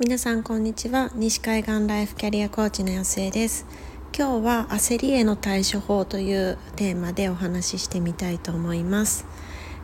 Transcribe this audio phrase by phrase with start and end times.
[0.00, 1.12] 皆さんこんにちは。
[1.14, 3.64] 西海岸ライフキャリアコーチの安江です。
[4.12, 9.24] 今日は焦りへの対処法というテーマでお話ししてみたいと思います、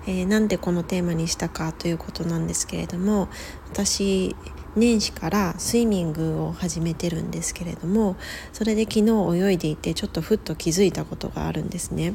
[0.08, 3.28] えー、なんでこのテーマにしたかということなんですけれども
[3.72, 4.34] 私
[4.74, 8.16] 年始からスイミングを始めてるんですけれども
[8.52, 12.14] それで昨日泳いでいてちょっとふっと気づいたことがあるんですね。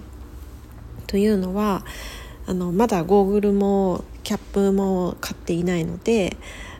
[1.07, 1.85] というのは
[2.45, 6.35] あのまだゴーグルもキャップも買っていないので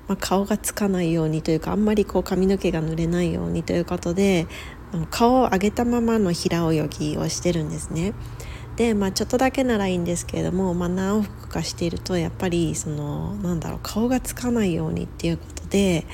[0.08, 4.48] まあ、顔がつかないようにというかあんまりこう髪の毛が濡れないようにということで
[5.10, 8.14] 顔を上げたままの平泳ぎをしてるんですね。
[8.76, 16.06] でまあちょっとだけならいいんですけれども、まあ、何往復かしているとやっぱりそのなんだろう顔がつかないようにっていうことで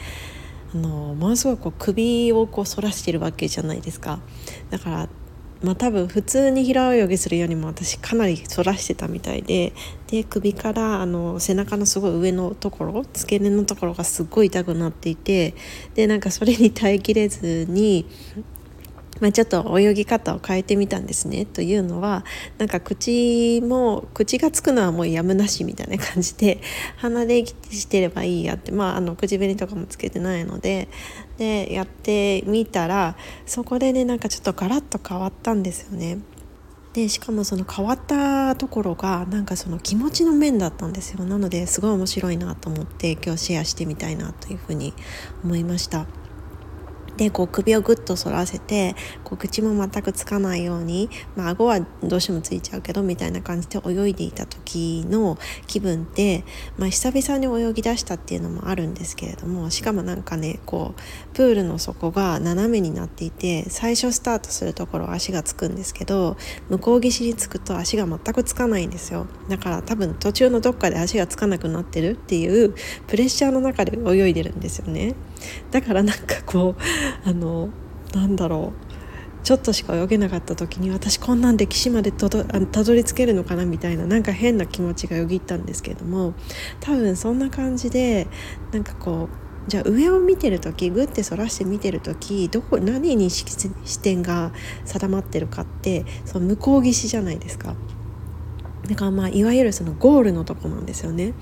[0.74, 4.20] あのものすごくこう首をこう反らしてるわけじゃないですか
[4.70, 5.10] だから
[5.64, 9.74] まあ多分普通に平泳ぎするよりも私かなり反らしてたみたいで
[10.08, 15.54] で首からあの背中のすごい上のところ付け根のところがすっごい痛くなっていて
[15.94, 18.06] でなんかそれに耐えきれずに
[19.22, 22.26] まあ、ちょっと泳ぎ方を変えてみたんですねというのは
[22.58, 26.60] なんか口も口がつくのはもうやむなしみたいな感じで
[26.98, 30.90] 鼻で息してればいいやってまああの口紅とかもつけてないので
[31.38, 36.18] でやってみたらそこでねなんかちょっとガラッと変わったんですよね。
[36.94, 44.94] でしかもその変わったところがなんかその気持ちの面だったんですよなのですごい面白いなと思って今日シェアしてみたいなというふうに
[45.42, 46.06] 思いました。
[47.18, 56.44] でこう首をぐっと反らせてこう口も全くつかないように、まあ顎はどうしてもついちゃうけどみたいな感じで泳いでいた時の気分って、
[56.78, 66.38] まあ、久々に泳ぎ出したっていうのもあるんですけれどもしかもなんかねこうプールの底が斜めになっていて最初スタートするところ足がつくんですけど
[66.70, 69.28] 向こう岸につくと足が全くつかないんですよ。
[69.50, 72.74] だから多分途中のどっかで足がつかなくなってるっていう
[73.08, 75.16] プレッシャーの中で泳いでるんですよね。
[75.72, 76.82] だからなんかこう
[77.26, 77.70] あの
[78.14, 86.34] なんだろうちょっとしか泳げなかった時に私こんなんで岸までたどり着けるのかなみたいななんか変な気持ちがよぎったんですけれども
[86.80, 88.28] 多分そんな感じで
[88.72, 94.52] なんかこうじゃあ上を見てる時グッて反らして見てる時どこ何に視点が
[94.86, 97.76] 定まってるかってその向こう岸じゃないですか。
[98.92, 101.34] だかまあいわゆるそのゴールのとこなんですよね。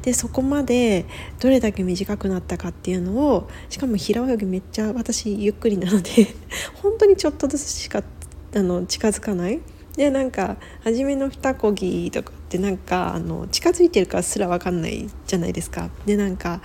[0.00, 1.04] でそこまで
[1.38, 6.10] どれだけ短くなったかっていうのをしかも平泳ぎめっちゃ私ゆっくりなので
[6.82, 8.02] 本当にちょっとずつしか
[8.54, 9.60] あの近づかない。
[9.98, 15.90] でなんか初めの二こぎとかってなんかあの近づいてるかすら分かんないじゃないですか。
[16.06, 16.62] でなんか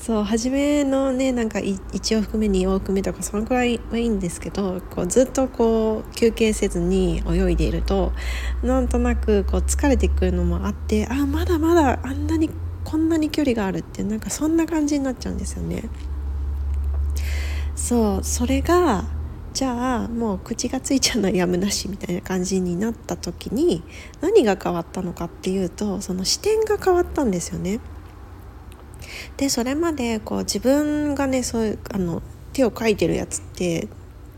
[0.00, 8.12] そう初めのねなんか1往復目2往復目とかそのくらいはいいんですけどこうずっとこう休憩せずに泳いでいると
[8.62, 12.48] なんとなくこう疲れてくるのもあってあまだまだあんなに
[12.82, 15.84] こんなに距離があるってなんかそんな感じになっちゃうんですよね。
[17.76, 19.04] そうそれが
[19.52, 23.82] じゃあもう口がついちゃうのはやむなしみたいな感じになった時に
[24.22, 27.80] 何が変わったのかっていうとその視点が変わったんですよね。
[29.36, 32.22] でそれまでこう自分がねそういうあの
[32.52, 33.88] 手をかいてるやつって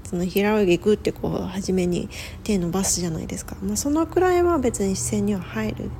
[0.04, 2.08] その平泳ぎグってこう初めに
[2.44, 5.90] 手伸ばすじゃないですか、まあ、そのくらいは別に視線には入る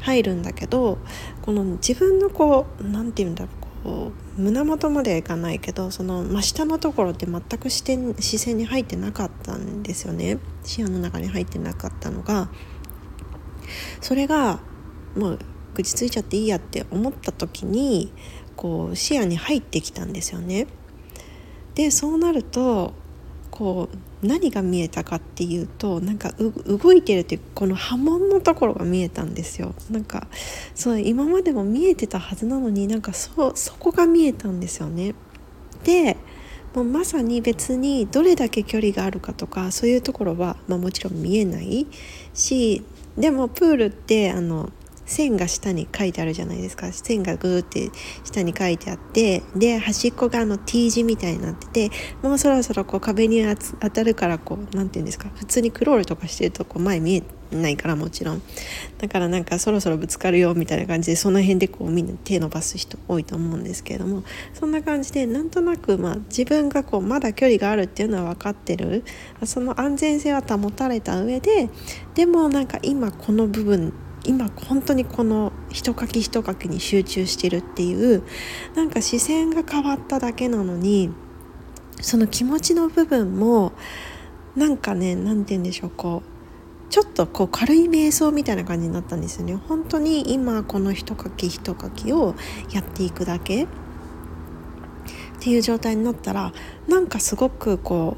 [0.00, 0.98] 入るんだけど
[1.42, 10.38] この自分のこう何て言うんだろうこう胸元まではいかないけどその真下のところって全く視点視線に入ってなかったんですよね。
[10.64, 12.48] 視野の中に入ってなかったのが
[14.00, 14.60] それが
[15.14, 15.38] もう
[15.74, 18.12] 口ついちゃっていいやって思った時に
[18.56, 20.66] こう視野に入ってきたんですよね。
[21.74, 22.92] でそうなると
[23.50, 23.88] こ
[24.22, 30.26] う何が見えたかっていうとなんか動いてるっていうこの波紋のところが見えたんですよなんか
[30.74, 35.14] そう今までも見えてたはずなのになんかそそこが見えたんですよね。
[35.84, 36.16] で
[36.74, 41.86] もうまさに別にどれだけ距離があるかとかそういうところは、まあ、もちろん見えない
[42.32, 42.82] し
[43.16, 44.72] でもプールってあの
[45.06, 46.92] 線が下に書いてあるじゃないですか。
[46.92, 47.90] 線がグーって
[48.24, 51.90] 下に書いてあってで端っこがあの T 字みたいになってて
[52.22, 53.44] もうそろそろこう壁に
[53.80, 57.22] 当たるからこう何て言うんですか普通にクロールとかしてるとこう前見え
[57.56, 58.42] ないからもちろん。
[58.98, 64.24] だからなんかそろそろぶつかるよみたいな感じでその辺でこうみんな手伸ばす人多いと思うんですけれども
[64.54, 69.04] そんな感じでなんとなくまあ自分がこうまだ距離があるっていうのは分かってる。
[69.44, 71.68] その安全性は保たれた上で
[72.14, 73.92] でもなんか今この部分
[74.24, 78.22] 今本当にこの一かき一かきに集中してるっていう
[78.74, 81.10] なんか視線が変わっただけなのに
[82.00, 83.72] その気持ちの部分も
[84.56, 86.34] なんかね何て言うんでしょうこう
[86.90, 89.56] ちょっとこう軽い瞑想みたいな感じになったんですよね。
[89.56, 92.34] 本当に今この一かき一かきを
[92.72, 93.66] やっていくだけっ
[95.40, 96.52] ていう状態になったら
[96.86, 98.16] なんかすごくこ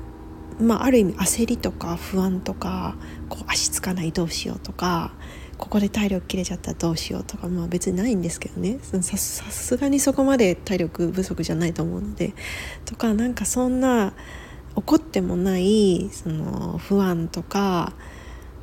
[0.60, 2.96] うまあある意味焦りとか不安とか
[3.28, 5.12] こう足つかないどうしようとか
[5.58, 8.78] ここで体力切れちゃったらどうしようとかまあ別にないんですけどね。
[8.82, 12.34] さすがにそこまで体力不足じゃないと思うので
[12.84, 14.12] とかなんかそんな
[14.74, 17.94] 怒ってもないその不安とか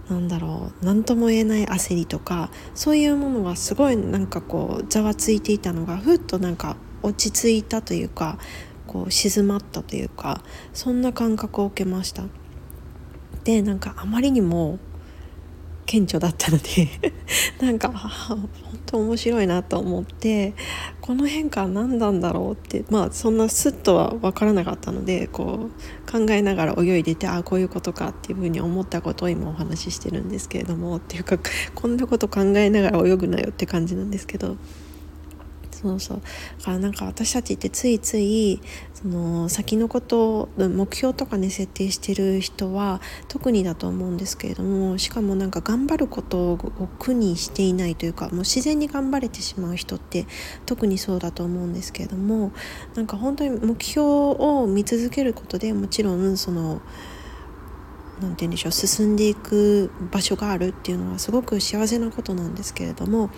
[0.10, 8.38] なんだろう何とも言えない焦りとかそういうものはすごいなんかこうざわついていたのがふっとなんか落ち着いたというか
[8.86, 10.44] こう静まったというか
[10.74, 12.24] そんな感覚を受けました。
[13.44, 14.80] でなんかあまりにも
[15.86, 16.90] 顕著だったので
[17.62, 18.50] なんか本
[18.86, 20.54] 当面白いなと思って
[21.02, 31.38] この変化は何なんだろうってまあそんなスッとは分からなかったのでこう考えながら泳いでてああこういうことかっていうふうに思ったことを今お話ししてるんですけれどもっていうか
[31.76, 34.58] こんなこと考えながら泳ぐなよって感じなんですけど
[35.84, 36.22] そうそう
[36.60, 38.62] だからなんか私たちってついつい
[38.94, 46.58] その先のこと目標とかね設定してる人は特にだと思うんですけれどもしかもなんか頑張ることを
[47.00, 50.26] 苦にしていないというかもう自然に頑張れてしまう人って
[50.66, 52.54] 特にそうだと思うんですけれども
[52.96, 56.82] なんか本当に目標を見続けることでもちろんその
[58.22, 63.30] 何て言うんでしょう進んでいく場所があるっていうのはすごく幸せなことなんですけれども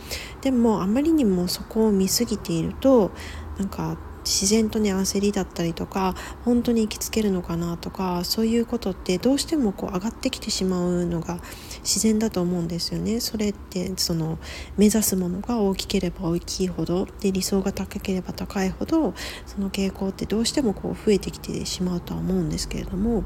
[0.42, 3.12] でもあまりにもそこを見過ぎていると
[3.58, 11.40] なんか自然とね焦りだったりとか本当に行きつけるのかなとかそういうことってどうしてもこう上がってきてしまうのが
[11.84, 13.20] 自然だと思うんですよね。
[13.20, 14.40] それってその
[14.78, 19.14] 目指すものが大きければ大きいほどで理想が高ければ高いほど
[19.46, 23.24] その傾向ってどうしてもこう増えてきてしまうとは思うんですけれども。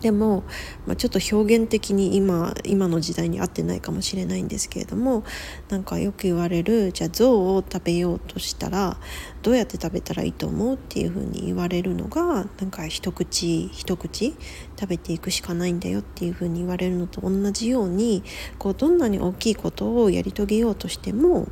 [0.00, 0.44] でも、
[0.86, 5.24] まあ、ちょっと表現的に今今の時代に合ってないかもしれないんですけれども
[5.68, 8.96] なんかよく言われるじゃあ象を食べようとしたら
[9.42, 14.34] どうやって食べたらいいと思うっていうふうに言われるのがなんか一口一口
[14.78, 18.22] 食べていくしかないんだよっていうふうに言われるのと同じように
[18.58, 21.48] こうどんなに大きいことをやり遂げようとしても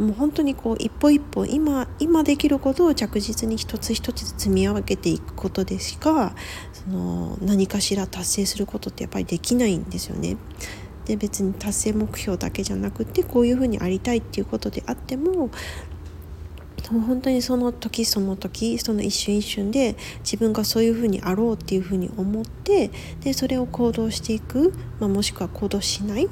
[0.00, 6.34] もう本当にこう一歩一歩今今できることを着実に一つ一つ積み上げていくことでしか
[6.72, 10.38] その何かしら達成することってやっぱりできないんですよね。
[11.04, 15.50] で別に達成目標だけじゃなくてこういうふうにありたいっていうことであっても
[16.92, 26.28] も本当にその時その時その一瞬一瞬で自分がそういうふうにあろうっていうふうに思ってでそれを行動していく、まあ、もしくは行動しない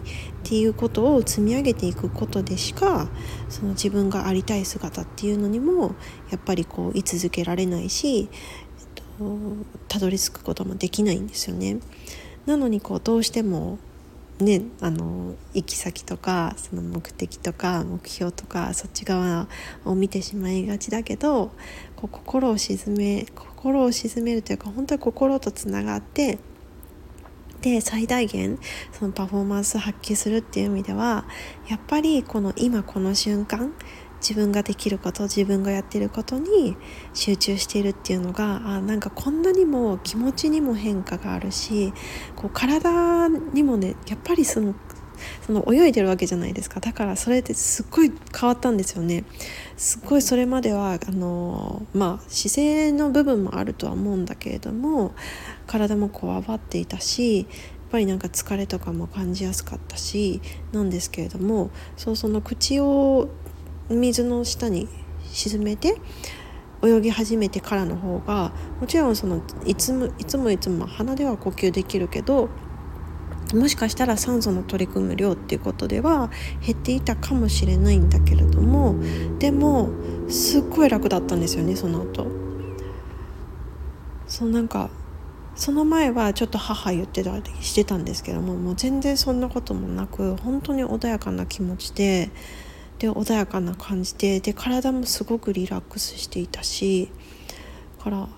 [0.49, 3.11] っていうことを積み上げていくことでしか
[3.51, 5.95] その自分がありたい姿っていうのにも
[6.31, 8.29] やっぱりこう居続けられないし、えっ
[8.95, 9.05] と、
[9.89, 11.81] たどり着くこともできないんですよね。
[12.47, 13.79] なのにこうどうしても
[14.41, 19.49] ね、あの行き先とかその目的とか目標とかそっち側
[19.85, 21.51] を見てしまいがちだけど
[21.95, 26.39] こう心を沈め心を沈めるというか本当に心とつながって
[27.61, 28.59] で最大限
[28.93, 31.25] そのパフォーマンス発揮するっていう意味では
[31.69, 33.73] やっぱりこの今この瞬間
[34.21, 36.77] 自分ができること自分がやってることに
[37.15, 41.93] 集中しているっていうのがあなんかこんなにも気持ちにも変化があるし
[42.35, 44.75] こう体にもねやっぱりその
[45.47, 46.79] その泳いでるわけじゃないですか。
[46.79, 49.25] だからそれってすっごい変わったんですよね。
[49.77, 55.15] すっごいそれまではあのまあ姿勢の部分もあるとは思うんだけれども
[55.69, 57.47] 体もこわばっていたしやっ
[57.93, 60.41] ぱりなんか疲れとかも感じやすかったし
[60.73, 63.29] なんですけれどもそうその口を
[63.89, 64.89] 水の下に
[65.31, 65.95] 沈めて
[66.83, 72.49] 泳ぎ始めてからの方がもちろんそのいつもいつもいつも鼻では呼吸できるけど
[73.55, 76.31] もしかしたら酸素の取り組む量っていうことでは
[76.65, 78.97] 減っていたかもしれないんだけれども
[79.39, 79.91] でも
[80.29, 82.27] すっごい楽だったんですよねその後。
[84.27, 84.91] そうなんか
[85.59, 92.31] その前はちょっと母言ってたりしてたんですけどももう全然そんなこともなく本当に穏やかな気持ちで
[93.01, 97.11] で穏やかな感じでで体もすごくリラックスしていたし
[98.01, 98.29] から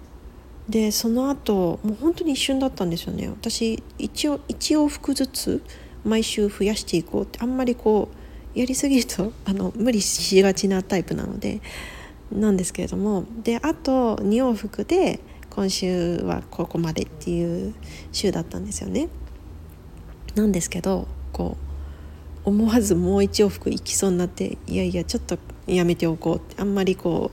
[0.67, 3.29] でその後もう本当に一瞬だったんですよね。
[3.29, 5.63] 私一応一往復ずつ
[6.05, 8.09] 毎週増やしていこうってあんまりこ
[8.55, 11.61] うやりすぎると あの無理しがちなタイプなので
[12.33, 13.25] なんですけれども。
[13.43, 17.75] であと2往復で今週はここまでっていう
[18.13, 19.09] 週だったんですよね。
[20.35, 21.57] なんですけどこ
[22.45, 27.31] う思わずもう一往復行きそうになっていやいやちょっとやめておこうってあんまりこ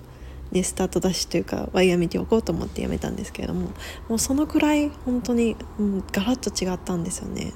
[0.51, 3.69] う、ね、スタートダッシュというかはやめておこうと思ってやめたんですけれども
[4.09, 7.53] もうそのくらい本当に、うん、ガラッと違ったんですよね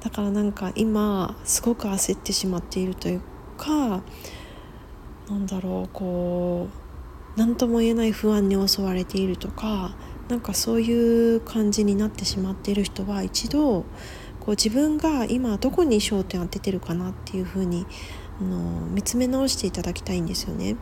[0.00, 3.22] だからなんか今すごく焦ってしまっているという
[3.56, 4.02] か
[5.28, 6.79] なんだろうこう
[7.40, 9.96] 何とも言えない不安に襲われているとか
[10.28, 13.86] なんかそういう感じになってしまっている人は一度
[14.40, 17.86] こう自分が今どこに焦点を当ててるかなっていうふうに
[18.38, 20.76] あの見つめ直していただきたいんですよね。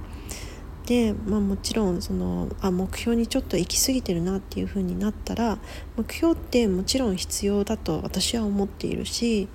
[0.86, 5.58] で、まあ、もちろんそのあ目標にちょっと行き過ぎてるなっていう風になったら
[5.96, 9.48] 目標ってもちろん必要だと私は思っているし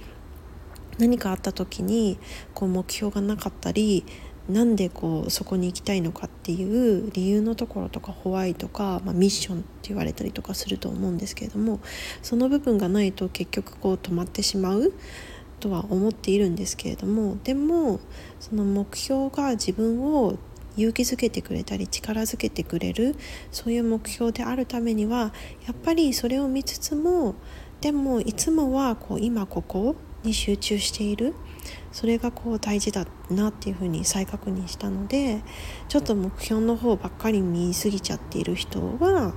[1.00, 2.18] 何かあった時に
[2.54, 4.06] こう目標がなかったり
[4.50, 11.80] なんでこうそこに行きたいのかっていう理由のところとかホワイトか、まあ、ミッションって言われたりとかすると思うんですけれども
[12.22, 14.94] その部分がないと結局こう止まってしまう
[15.62, 18.02] とは思っているんですけれどもでも
[18.42, 20.38] その目標が自分を
[20.76, 23.16] 勇気づけてくれたり力づけてくれる
[23.52, 25.34] そういう目標であるためには
[25.66, 27.36] やっぱりそれを見つつも
[27.80, 31.34] でもいつもはこう今ここに集中している
[31.94, 35.42] それがこう大事だなっていうふうに再確認したので
[35.88, 39.34] ちょっと目標の方ばっかり見すぎちゃっている人は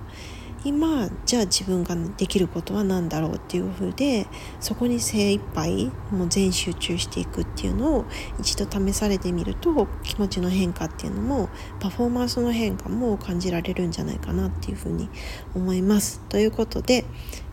[0.64, 4.26] 今じゃあ自分ができることは何だろうっていう風で
[4.58, 8.04] そこに精一杯もう全集中していくっていうのを
[8.40, 15.08] 一度試されてみると気持ちの変化っていうのもパフォーマンスの変化も感じられるんじゃないかなっていうふうに
[15.54, 16.20] 思います。
[16.28, 17.04] ということで、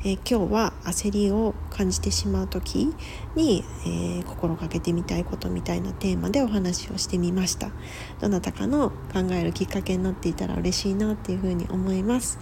[0.05, 2.93] えー、今日は焦りを感じてしまう時
[3.35, 7.71] に、えー、心がけてみたいことみたいなテーマでお話をしてみました。
[8.19, 12.37] どなたかの考えるきっかけになっていたら嬉しいなっていうふうに思います。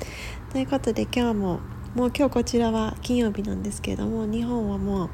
[0.52, 1.60] ということで今日も
[1.94, 5.10] もう今日こちらは金曜日なんですけれども日本はもう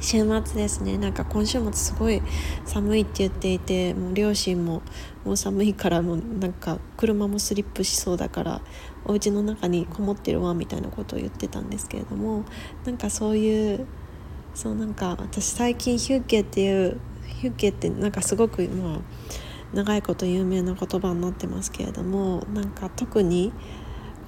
[0.00, 0.98] 週末ですね。
[0.98, 2.22] なんか今週末すごい
[2.64, 4.82] 寒いって言っていてもう両親も
[5.24, 8.60] もう寒いからもうなんか車もスリップしそうだから
[9.04, 12.44] お家の中にこもってるわみたいなことを言ってたんですけれども
[12.84, 13.86] なんかそういう
[14.54, 16.98] そうなんか私最近ヒュッゲっていう
[17.40, 19.02] ヒュッゲってなんかすごくもう
[19.74, 23.52] 長いこと有名な言葉になってますけれどもなんか特に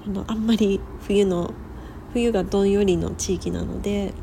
[0.05, 1.53] このあんまり冬の
[2.13, 4.13] 冬がどんよりの地域なので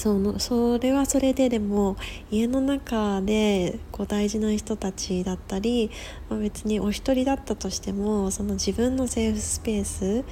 [0.00, 1.94] そのそれはそれででも
[2.30, 5.90] 家の中でこう大事な人たちだったり、
[6.30, 10.24] まあ、別にお一人だったとしてもその自分のセーフスペース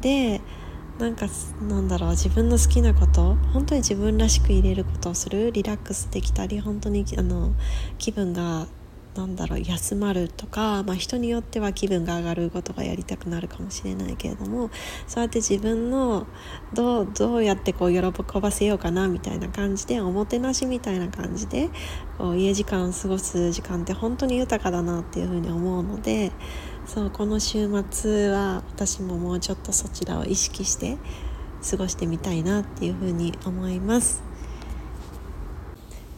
[0.00, 0.40] で
[0.98, 1.26] なんか
[1.60, 7.52] なんだろう自分の好きなこと本当に自分らしく入れることをするリラックスできたり本当にあの
[7.98, 8.66] 気分が
[9.14, 14.70] なんだろう休まるとか、まあ、人によっては気分が上がることがやりたくなるかもしれないけれども
[15.06, 16.26] そうやって自分の
[16.72, 21.68] どうどうやってこう喜ばせようかなみたいな感じでおもてなしみたいな感じで
[22.16, 26.32] こう家時間を過ごす時間って本当に豊かだなっていうふうに思うので
[26.86, 30.96] そうこの週末は私ももうちょっとそちらを意識して
[31.70, 34.31] 過ごしてみたいなっていうふうに思います。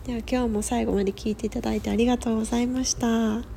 [0.04, 3.53] では今日も最後まで聞いていただいてありがとうございました。